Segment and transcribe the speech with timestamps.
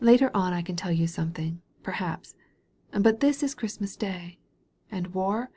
[0.00, 2.36] Later on I can tell you something, perhaps.
[2.92, 4.38] But this is Christmas Day.
[4.88, 5.50] And war?